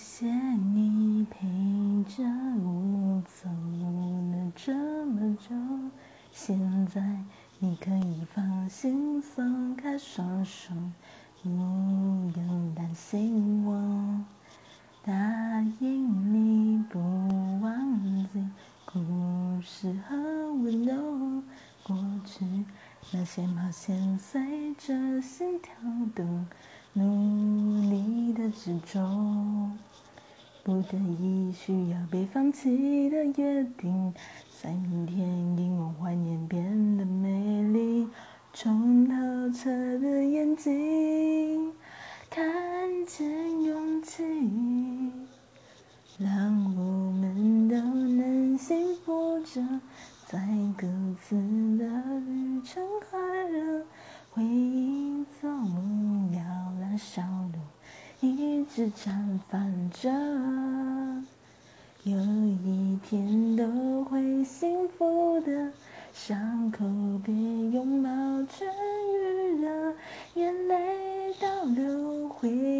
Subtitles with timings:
[0.00, 1.48] 谢谢你陪
[2.04, 2.22] 着
[2.62, 5.56] 我走了这么久，
[6.30, 7.02] 现在
[7.58, 10.72] 你可以放心松开双手，
[11.42, 14.24] 不用担心我。
[15.02, 15.12] 答
[15.80, 17.00] 应你不
[17.60, 18.48] 忘记
[18.84, 19.00] 故
[19.60, 20.14] 事和
[20.62, 21.42] 温柔，
[21.82, 22.44] 过去
[23.10, 25.72] 那些冒险随着心跳
[26.14, 26.46] 动，
[26.92, 29.72] 努力的执着，
[30.68, 34.12] 不得已需要被放弃的约定，
[34.60, 38.06] 在明天因我怀念变得美丽，
[38.52, 39.14] 冲透
[39.50, 41.72] 彻的眼睛，
[42.28, 42.44] 看
[43.06, 44.22] 见勇气。
[46.18, 46.28] 让
[46.76, 49.62] 我们都能幸福着，
[50.26, 50.38] 在
[50.76, 50.86] 各
[51.22, 51.34] 自
[51.78, 51.86] 的
[52.26, 53.86] 旅程快乐，
[54.32, 56.42] 回忆做梦摇
[56.78, 57.37] 篮小路，一
[58.68, 60.10] 一直绽放着，
[62.02, 65.72] 有一天都会幸福的。
[66.12, 66.84] 伤口
[67.24, 68.08] 被拥抱
[68.42, 69.94] 治愈了，
[70.34, 72.77] 眼泪倒流回。